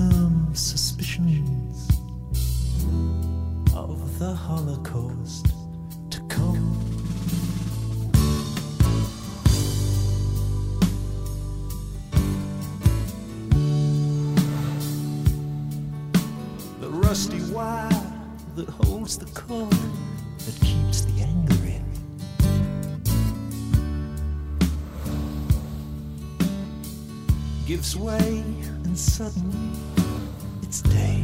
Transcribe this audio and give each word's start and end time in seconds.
welcome 0.00 0.54
suspicions 0.54 1.88
of 3.74 4.18
the 4.18 4.34
Holocaust 4.34 5.46
to 6.10 6.20
come. 6.28 6.76
The 16.80 16.88
rusty 16.88 17.42
wire 17.52 17.88
that 18.56 18.68
holds 18.68 19.18
the 19.18 19.26
cord 19.38 19.70
that 19.70 20.60
keeps 20.62 21.02
the 21.02 21.22
anger 21.22 21.64
in. 21.64 21.84
Gives 27.70 27.96
way, 27.96 28.42
and 28.82 28.98
suddenly 28.98 29.78
it's 30.60 30.82
day 30.82 31.22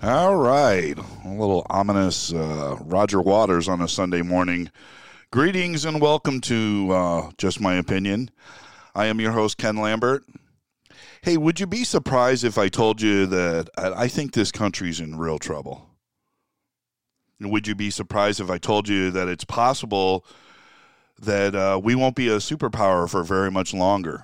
All 0.00 0.36
right. 0.36 0.96
A 0.96 1.28
little 1.28 1.66
ominous 1.68 2.32
uh, 2.32 2.76
Roger 2.82 3.20
Waters 3.20 3.66
on 3.68 3.80
a 3.80 3.88
Sunday 3.88 4.22
morning. 4.22 4.70
Greetings 5.32 5.84
and 5.84 6.00
welcome 6.00 6.40
to 6.42 6.92
uh, 6.92 7.30
Just 7.36 7.60
My 7.60 7.74
Opinion. 7.74 8.30
I 8.94 9.06
am 9.06 9.20
your 9.20 9.32
host, 9.32 9.58
Ken 9.58 9.76
Lambert. 9.76 10.22
Hey, 11.22 11.36
would 11.36 11.58
you 11.58 11.66
be 11.66 11.82
surprised 11.82 12.44
if 12.44 12.56
I 12.58 12.68
told 12.68 13.02
you 13.02 13.26
that 13.26 13.70
I 13.76 14.06
think 14.06 14.34
this 14.34 14.52
country's 14.52 15.00
in 15.00 15.18
real 15.18 15.40
trouble? 15.40 15.90
Would 17.40 17.66
you 17.66 17.74
be 17.74 17.90
surprised 17.90 18.38
if 18.38 18.50
I 18.50 18.58
told 18.58 18.88
you 18.88 19.10
that 19.10 19.26
it's 19.26 19.44
possible 19.44 20.24
that 21.20 21.56
uh, 21.56 21.80
we 21.82 21.96
won't 21.96 22.14
be 22.14 22.28
a 22.28 22.36
superpower 22.36 23.10
for 23.10 23.24
very 23.24 23.50
much 23.50 23.74
longer? 23.74 24.22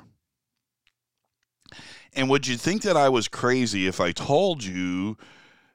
And 2.12 2.30
would 2.30 2.46
you 2.46 2.56
think 2.56 2.82
that 2.82 2.96
I 2.96 3.08
was 3.08 3.26
crazy 3.26 3.88
if 3.88 4.00
I 4.00 4.12
told 4.12 4.62
you 4.62 5.16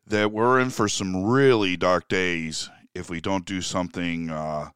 that 0.09 0.31
we're 0.31 0.59
in 0.59 0.69
for 0.69 0.87
some 0.87 1.23
really 1.23 1.77
dark 1.77 2.07
days 2.07 2.69
if 2.93 3.09
we 3.09 3.21
don't 3.21 3.45
do 3.45 3.61
something, 3.61 4.29
uh, 4.29 4.69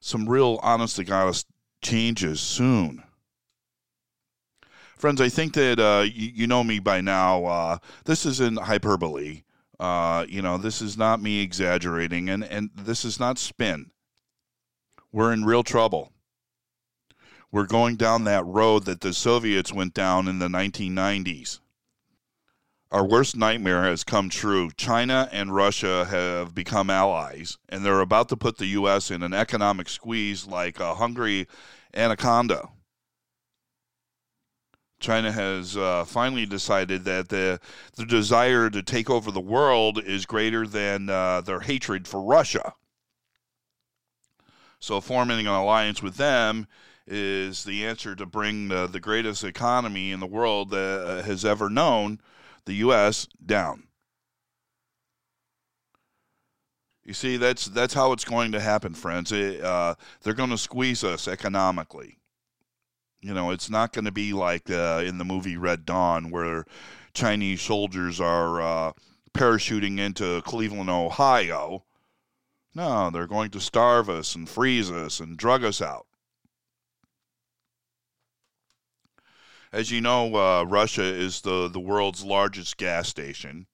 some 0.00 0.28
real 0.28 0.60
honest 0.62 0.96
to 0.96 1.04
God 1.04 1.34
changes 1.80 2.40
soon? 2.40 3.02
Friends, 4.96 5.20
I 5.20 5.28
think 5.28 5.54
that 5.54 5.80
uh, 5.80 6.02
you, 6.02 6.30
you 6.34 6.46
know 6.46 6.62
me 6.62 6.78
by 6.78 7.00
now. 7.00 7.44
Uh, 7.44 7.78
this 8.04 8.24
isn't 8.24 8.58
hyperbole. 8.58 9.42
Uh, 9.80 10.24
you 10.28 10.42
know, 10.42 10.58
this 10.58 10.80
is 10.80 10.96
not 10.96 11.20
me 11.20 11.42
exaggerating, 11.42 12.28
and, 12.28 12.44
and 12.44 12.70
this 12.76 13.04
is 13.04 13.18
not 13.18 13.36
spin. 13.36 13.90
We're 15.10 15.32
in 15.32 15.44
real 15.44 15.64
trouble. 15.64 16.12
We're 17.50 17.66
going 17.66 17.96
down 17.96 18.24
that 18.24 18.46
road 18.46 18.84
that 18.84 19.00
the 19.00 19.12
Soviets 19.12 19.72
went 19.72 19.92
down 19.92 20.28
in 20.28 20.38
the 20.38 20.46
1990s. 20.46 21.58
Our 22.92 23.06
worst 23.06 23.38
nightmare 23.38 23.84
has 23.84 24.04
come 24.04 24.28
true. 24.28 24.70
China 24.76 25.26
and 25.32 25.54
Russia 25.54 26.04
have 26.10 26.54
become 26.54 26.90
allies, 26.90 27.56
and 27.70 27.82
they're 27.82 28.00
about 28.00 28.28
to 28.28 28.36
put 28.36 28.58
the 28.58 28.66
U.S. 28.66 29.10
in 29.10 29.22
an 29.22 29.32
economic 29.32 29.88
squeeze 29.88 30.46
like 30.46 30.78
a 30.78 30.96
hungry 30.96 31.48
anaconda. 31.94 32.68
China 35.00 35.32
has 35.32 35.74
uh, 35.74 36.04
finally 36.04 36.44
decided 36.44 37.04
that 37.04 37.30
the 37.30 37.58
the 37.96 38.04
desire 38.04 38.68
to 38.68 38.82
take 38.82 39.08
over 39.08 39.30
the 39.30 39.40
world 39.40 39.98
is 39.98 40.26
greater 40.26 40.66
than 40.66 41.08
uh, 41.08 41.40
their 41.40 41.60
hatred 41.60 42.06
for 42.06 42.20
Russia. 42.20 42.74
So 44.80 45.00
forming 45.00 45.46
an 45.46 45.54
alliance 45.54 46.02
with 46.02 46.16
them 46.16 46.66
is 47.06 47.64
the 47.64 47.86
answer 47.86 48.14
to 48.14 48.26
bring 48.26 48.68
the, 48.68 48.86
the 48.86 49.00
greatest 49.00 49.44
economy 49.44 50.12
in 50.12 50.20
the 50.20 50.26
world 50.26 50.68
that 50.70 51.06
uh, 51.06 51.22
has 51.22 51.42
ever 51.42 51.70
known, 51.70 52.20
the 52.66 52.74
U.S., 52.74 53.28
down. 53.44 53.84
You 57.04 57.14
see, 57.14 57.36
that's 57.36 57.66
that's 57.66 57.94
how 57.94 58.12
it's 58.12 58.24
going 58.24 58.52
to 58.52 58.60
happen, 58.60 58.94
friends. 58.94 59.32
It, 59.32 59.60
uh, 59.60 59.96
they're 60.22 60.34
going 60.34 60.50
to 60.50 60.58
squeeze 60.58 61.02
us 61.02 61.26
economically. 61.26 62.18
You 63.20 63.34
know, 63.34 63.50
it's 63.50 63.70
not 63.70 63.92
going 63.92 64.04
to 64.04 64.12
be 64.12 64.32
like 64.32 64.70
uh, 64.70 65.02
in 65.04 65.18
the 65.18 65.24
movie 65.24 65.56
Red 65.56 65.84
Dawn, 65.84 66.30
where 66.30 66.64
Chinese 67.12 67.60
soldiers 67.60 68.20
are 68.20 68.60
uh, 68.60 68.92
parachuting 69.34 69.98
into 69.98 70.42
Cleveland, 70.42 70.90
Ohio. 70.90 71.84
No, 72.74 73.10
they're 73.10 73.26
going 73.26 73.50
to 73.50 73.60
starve 73.60 74.08
us 74.08 74.34
and 74.34 74.48
freeze 74.48 74.90
us 74.90 75.20
and 75.20 75.36
drug 75.36 75.64
us 75.64 75.82
out. 75.82 76.06
As 79.72 79.90
you 79.90 80.00
know, 80.02 80.34
uh, 80.34 80.64
Russia 80.64 81.02
is 81.02 81.40
the, 81.40 81.68
the 81.68 81.80
world's 81.80 82.22
largest 82.22 82.76
gas 82.76 83.08
station, 83.08 83.66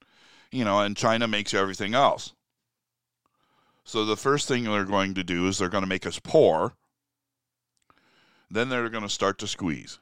you 0.52 0.64
know, 0.64 0.80
and 0.80 0.96
China 0.96 1.26
makes 1.26 1.52
everything 1.52 1.94
else. 1.94 2.32
So 3.84 4.04
the 4.04 4.16
first 4.16 4.46
thing 4.46 4.64
they're 4.64 4.84
going 4.84 5.14
to 5.14 5.24
do 5.24 5.48
is 5.48 5.58
they're 5.58 5.68
going 5.68 5.82
to 5.82 5.88
make 5.88 6.06
us 6.06 6.20
poor. 6.20 6.74
Then 8.50 8.68
they're 8.68 8.90
going 8.90 9.02
to 9.02 9.08
start 9.08 9.38
to 9.38 9.46
squeeze. 9.46 9.98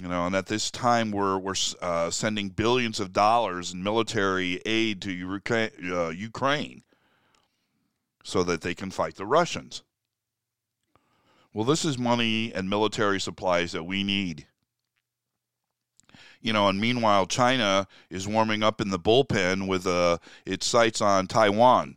You 0.00 0.08
know, 0.08 0.26
and 0.26 0.34
at 0.34 0.46
this 0.46 0.70
time 0.70 1.10
we're 1.10 1.36
we're 1.36 1.54
uh, 1.82 2.10
sending 2.10 2.48
billions 2.48 2.98
of 2.98 3.12
dollars 3.12 3.74
in 3.74 3.82
military 3.82 4.62
aid 4.64 5.02
to 5.02 5.12
Ukraine, 5.12 5.70
uh, 5.84 6.08
Ukraine 6.08 6.82
so 8.24 8.42
that 8.44 8.62
they 8.62 8.74
can 8.74 8.90
fight 8.90 9.16
the 9.16 9.26
Russians. 9.26 9.82
Well, 11.54 11.64
this 11.64 11.84
is 11.84 11.98
money 11.98 12.52
and 12.54 12.68
military 12.70 13.20
supplies 13.20 13.72
that 13.72 13.84
we 13.84 14.02
need. 14.02 14.46
You 16.40 16.52
know, 16.52 16.68
and 16.68 16.80
meanwhile, 16.80 17.26
China 17.26 17.86
is 18.10 18.26
warming 18.26 18.62
up 18.62 18.80
in 18.80 18.90
the 18.90 18.98
bullpen 18.98 19.68
with 19.68 19.86
uh, 19.86 20.18
its 20.44 20.66
sights 20.66 21.00
on 21.00 21.28
Taiwan. 21.28 21.96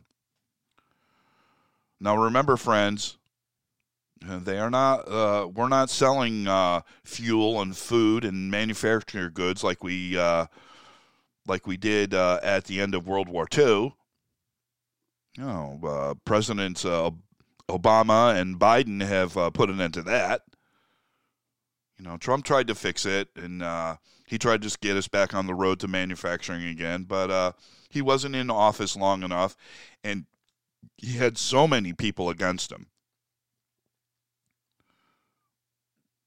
Now, 1.98 2.16
remember, 2.16 2.56
friends, 2.56 3.16
they 4.20 4.58
are 4.58 4.70
not. 4.70 5.08
Uh, 5.08 5.48
we're 5.52 5.68
not 5.68 5.90
selling 5.90 6.46
uh, 6.46 6.82
fuel 7.04 7.60
and 7.60 7.76
food 7.76 8.24
and 8.24 8.50
manufactured 8.50 9.34
goods 9.34 9.64
like 9.64 9.82
we 9.82 10.16
uh, 10.16 10.46
like 11.46 11.66
we 11.66 11.76
did 11.76 12.14
uh, 12.14 12.38
at 12.42 12.64
the 12.64 12.80
end 12.80 12.94
of 12.94 13.06
World 13.06 13.28
War 13.28 13.46
II. 13.56 13.94
You 15.36 15.44
know, 15.44 15.78
Obama 17.68 18.38
and 18.38 18.58
Biden 18.58 19.02
have 19.02 19.36
uh, 19.36 19.50
put 19.50 19.70
an 19.70 19.80
end 19.80 19.94
to 19.94 20.02
that. 20.02 20.42
You 21.98 22.04
know, 22.04 22.16
Trump 22.16 22.44
tried 22.44 22.66
to 22.68 22.74
fix 22.74 23.06
it, 23.06 23.28
and 23.36 23.62
uh, 23.62 23.96
he 24.26 24.38
tried 24.38 24.62
to 24.62 24.78
get 24.80 24.96
us 24.96 25.08
back 25.08 25.34
on 25.34 25.46
the 25.46 25.54
road 25.54 25.80
to 25.80 25.88
manufacturing 25.88 26.64
again, 26.64 27.04
but 27.04 27.30
uh, 27.30 27.52
he 27.88 28.02
wasn't 28.02 28.36
in 28.36 28.50
office 28.50 28.96
long 28.96 29.22
enough, 29.22 29.56
and 30.04 30.26
he 30.96 31.16
had 31.16 31.38
so 31.38 31.66
many 31.66 31.92
people 31.92 32.28
against 32.28 32.70
him. 32.70 32.86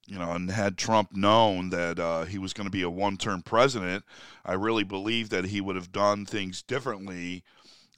You 0.08 0.18
know, 0.18 0.32
and 0.32 0.50
had 0.50 0.76
Trump 0.76 1.16
known 1.16 1.70
that 1.70 2.00
uh, 2.00 2.26
he 2.26 2.40
was 2.40 2.52
going 2.52 2.66
to 2.66 2.72
be 2.72 2.82
a 2.82 2.90
one-term 2.90 3.44
president, 3.44 4.04
I 4.44 4.54
really 4.54 4.84
believe 4.84 5.30
that 5.30 5.46
he 5.46 5.62
would 5.62 5.76
have 5.76 5.92
done 5.92 6.26
things 6.26 6.64
differently 6.64 7.44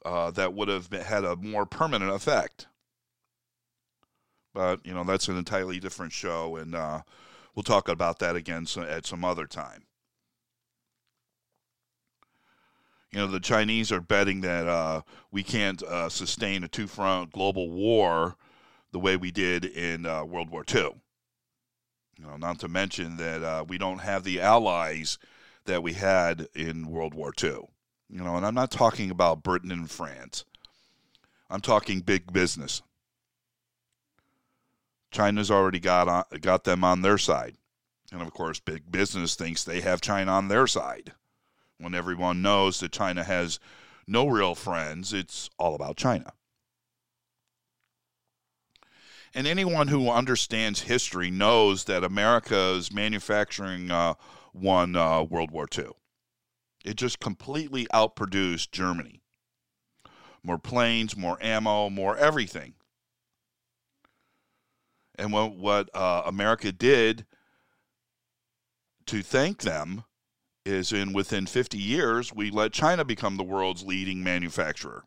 uh, 0.03 0.31
that 0.31 0.53
would 0.53 0.67
have 0.67 0.91
had 0.91 1.23
a 1.23 1.37
more 1.37 1.65
permanent 1.65 2.11
effect. 2.11 2.67
But 4.53 4.85
you 4.85 4.93
know, 4.93 5.03
that's 5.03 5.27
an 5.27 5.37
entirely 5.37 5.79
different 5.79 6.11
show, 6.11 6.57
and 6.57 6.75
uh, 6.75 7.01
we'll 7.55 7.63
talk 7.63 7.87
about 7.87 8.19
that 8.19 8.35
again 8.35 8.67
at 8.87 9.05
some 9.05 9.23
other 9.23 9.47
time. 9.47 9.85
You 13.11 13.19
know, 13.19 13.27
the 13.27 13.39
Chinese 13.41 13.91
are 13.91 13.99
betting 13.99 14.41
that 14.41 14.67
uh, 14.67 15.01
we 15.31 15.43
can't 15.43 15.83
uh, 15.83 16.07
sustain 16.07 16.63
a 16.63 16.69
two-front 16.69 17.33
global 17.33 17.69
war 17.69 18.35
the 18.91 18.99
way 18.99 19.17
we 19.17 19.31
did 19.31 19.65
in 19.65 20.05
uh, 20.05 20.23
World 20.23 20.49
War 20.49 20.63
II. 20.73 20.95
You 22.17 22.25
know, 22.25 22.37
not 22.37 22.59
to 22.59 22.67
mention 22.67 23.17
that 23.17 23.43
uh, 23.43 23.65
we 23.67 23.77
don't 23.77 23.99
have 23.99 24.23
the 24.23 24.39
allies 24.39 25.17
that 25.65 25.83
we 25.83 25.93
had 25.93 26.47
in 26.55 26.89
World 26.89 27.13
War 27.13 27.33
II. 27.41 27.67
You 28.09 28.23
know, 28.23 28.35
and 28.35 28.45
I'm 28.45 28.55
not 28.55 28.71
talking 28.71 29.09
about 29.09 29.43
Britain 29.43 29.71
and 29.71 29.89
France. 29.89 30.45
I'm 31.49 31.61
talking 31.61 31.99
big 31.99 32.31
business. 32.31 32.81
China's 35.11 35.51
already 35.51 35.79
got 35.79 36.07
on, 36.07 36.23
got 36.39 36.63
them 36.63 36.83
on 36.83 37.01
their 37.01 37.17
side. 37.17 37.57
And 38.11 38.21
of 38.21 38.33
course, 38.33 38.59
big 38.59 38.91
business 38.91 39.35
thinks 39.35 39.63
they 39.63 39.81
have 39.81 40.01
China 40.01 40.31
on 40.31 40.47
their 40.47 40.67
side. 40.67 41.13
When 41.77 41.95
everyone 41.95 42.41
knows 42.41 42.79
that 42.79 42.91
China 42.91 43.23
has 43.23 43.59
no 44.07 44.27
real 44.27 44.55
friends, 44.55 45.13
it's 45.13 45.49
all 45.57 45.75
about 45.75 45.97
China. 45.97 46.33
And 49.33 49.47
anyone 49.47 49.87
who 49.87 50.09
understands 50.09 50.81
history 50.81 51.31
knows 51.31 51.85
that 51.85 52.03
America's 52.03 52.91
manufacturing 52.91 53.89
uh, 53.89 54.15
won 54.53 54.95
uh, 54.95 55.23
World 55.23 55.51
War 55.51 55.67
II. 55.75 55.91
It 56.83 56.95
just 56.95 57.19
completely 57.19 57.87
outproduced 57.93 58.71
Germany. 58.71 59.21
More 60.43 60.57
planes, 60.57 61.15
more 61.15 61.37
ammo, 61.41 61.89
more 61.89 62.17
everything. 62.17 62.73
And 65.21 65.31
what, 65.31 65.55
what 65.55 65.89
uh, 65.93 66.23
America 66.25 66.71
did 66.71 67.27
to 69.05 69.21
thank 69.21 69.61
them 69.61 70.03
is 70.65 70.91
in 70.91 71.13
within 71.13 71.45
50 71.45 71.77
years, 71.77 72.33
we 72.33 72.49
let 72.49 72.73
China 72.73 73.05
become 73.05 73.37
the 73.37 73.43
world's 73.43 73.83
leading 73.83 74.23
manufacturer. 74.23 75.03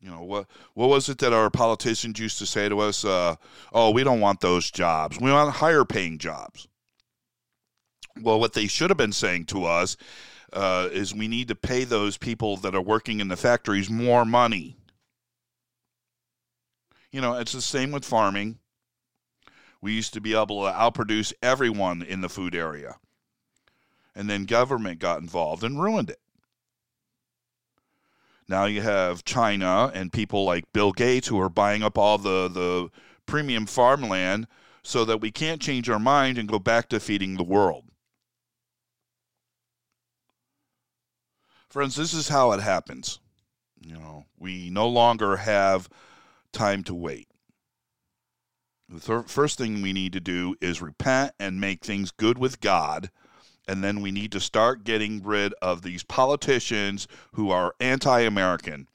You 0.00 0.12
know 0.12 0.22
what? 0.22 0.46
What 0.74 0.88
was 0.88 1.08
it 1.08 1.18
that 1.18 1.32
our 1.32 1.50
politicians 1.50 2.20
used 2.20 2.38
to 2.38 2.46
say 2.46 2.68
to 2.68 2.78
us? 2.78 3.04
Uh, 3.04 3.34
oh, 3.72 3.90
we 3.90 4.04
don't 4.04 4.20
want 4.20 4.40
those 4.40 4.70
jobs. 4.70 5.18
We 5.20 5.32
want 5.32 5.56
higher 5.56 5.84
paying 5.84 6.18
jobs. 6.18 6.68
Well, 8.22 8.38
what 8.38 8.52
they 8.52 8.68
should 8.68 8.90
have 8.90 8.96
been 8.96 9.10
saying 9.10 9.46
to 9.46 9.64
us 9.64 9.96
uh, 10.52 10.88
is 10.92 11.12
we 11.12 11.26
need 11.26 11.48
to 11.48 11.56
pay 11.56 11.82
those 11.82 12.16
people 12.16 12.56
that 12.58 12.76
are 12.76 12.80
working 12.80 13.18
in 13.18 13.26
the 13.26 13.36
factories 13.36 13.90
more 13.90 14.24
money. 14.24 14.76
You 17.10 17.20
know, 17.20 17.34
it's 17.34 17.52
the 17.52 17.62
same 17.62 17.90
with 17.90 18.04
farming. 18.04 18.58
We 19.80 19.92
used 19.92 20.12
to 20.14 20.20
be 20.20 20.34
able 20.34 20.64
to 20.64 20.72
outproduce 20.72 21.32
everyone 21.42 22.02
in 22.02 22.20
the 22.20 22.28
food 22.28 22.54
area. 22.54 22.96
And 24.14 24.28
then 24.28 24.44
government 24.44 24.98
got 24.98 25.20
involved 25.20 25.62
and 25.62 25.80
ruined 25.80 26.10
it. 26.10 26.20
Now 28.48 28.64
you 28.64 28.80
have 28.80 29.24
China 29.24 29.90
and 29.94 30.12
people 30.12 30.44
like 30.44 30.72
Bill 30.72 30.92
Gates 30.92 31.28
who 31.28 31.40
are 31.40 31.50
buying 31.50 31.82
up 31.82 31.98
all 31.98 32.18
the, 32.18 32.48
the 32.48 32.90
premium 33.26 33.66
farmland 33.66 34.48
so 34.82 35.04
that 35.04 35.20
we 35.20 35.30
can't 35.30 35.60
change 35.60 35.88
our 35.88 35.98
mind 35.98 36.38
and 36.38 36.48
go 36.48 36.58
back 36.58 36.88
to 36.88 36.98
feeding 36.98 37.36
the 37.36 37.44
world. 37.44 37.84
Friends, 41.68 41.94
this 41.94 42.14
is 42.14 42.28
how 42.28 42.52
it 42.52 42.60
happens. 42.60 43.20
You 43.80 43.92
know, 43.92 44.24
we 44.38 44.70
no 44.70 44.88
longer 44.88 45.36
have 45.36 45.88
time 46.52 46.82
to 46.84 46.94
wait. 46.94 47.28
The 48.88 49.00
th- 49.00 49.26
first 49.26 49.58
thing 49.58 49.82
we 49.82 49.92
need 49.92 50.12
to 50.14 50.20
do 50.20 50.56
is 50.60 50.80
repent 50.80 51.32
and 51.38 51.60
make 51.60 51.84
things 51.84 52.10
good 52.10 52.38
with 52.38 52.60
God. 52.60 53.10
And 53.66 53.84
then 53.84 54.00
we 54.00 54.10
need 54.10 54.32
to 54.32 54.40
start 54.40 54.84
getting 54.84 55.22
rid 55.22 55.52
of 55.60 55.82
these 55.82 56.02
politicians 56.02 57.06
who 57.32 57.50
are 57.50 57.74
anti 57.80 58.20
American 58.20 58.88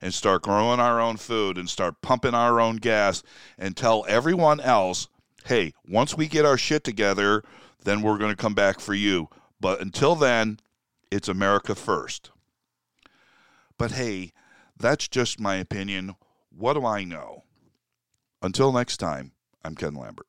and 0.00 0.14
start 0.14 0.42
growing 0.42 0.80
our 0.80 1.00
own 1.00 1.16
food 1.16 1.58
and 1.58 1.68
start 1.68 2.00
pumping 2.00 2.34
our 2.34 2.60
own 2.60 2.76
gas 2.76 3.22
and 3.58 3.76
tell 3.76 4.06
everyone 4.08 4.60
else, 4.60 5.08
hey, 5.44 5.74
once 5.86 6.16
we 6.16 6.28
get 6.28 6.46
our 6.46 6.56
shit 6.56 6.84
together, 6.84 7.42
then 7.84 8.00
we're 8.00 8.18
going 8.18 8.30
to 8.30 8.36
come 8.36 8.54
back 8.54 8.80
for 8.80 8.94
you. 8.94 9.28
But 9.60 9.80
until 9.80 10.14
then, 10.14 10.60
it's 11.10 11.28
America 11.28 11.74
first. 11.74 12.30
But 13.76 13.92
hey, 13.92 14.32
that's 14.78 15.08
just 15.08 15.40
my 15.40 15.56
opinion. 15.56 16.14
What 16.58 16.72
do 16.72 16.84
I 16.84 17.04
know? 17.04 17.44
Until 18.42 18.72
next 18.72 18.96
time, 18.96 19.30
I'm 19.64 19.76
Ken 19.76 19.94
Lambert. 19.94 20.26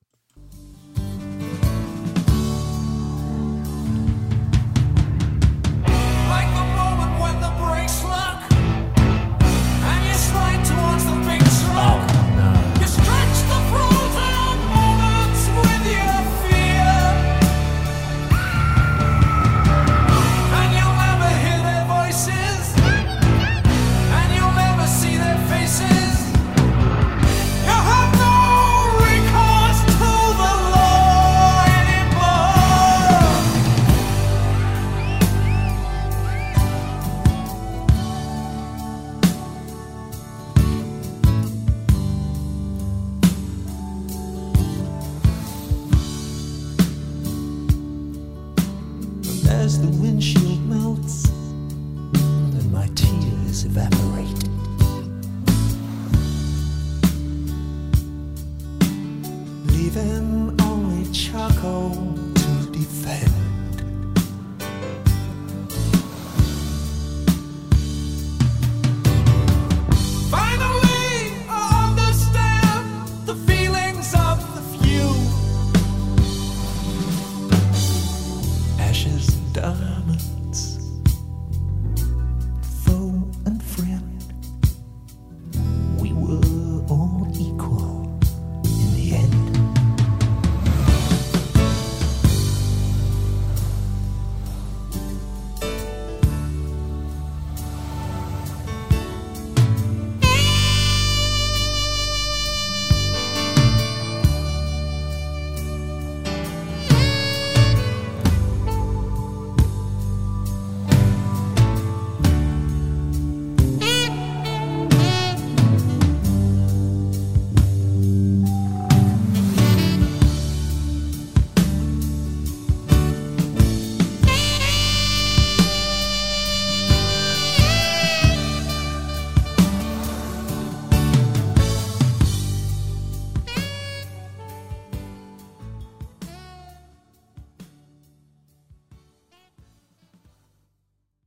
as 49.70 49.80
the 49.80 50.02
windshield 50.02 50.66
melts 50.66 51.30
and 51.30 52.72
my 52.72 52.88
tears 52.96 53.66
evaporate. 53.66 54.39